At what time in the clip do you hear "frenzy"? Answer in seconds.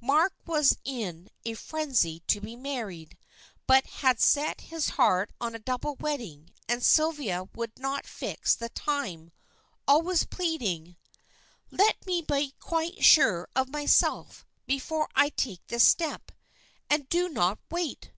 1.54-2.20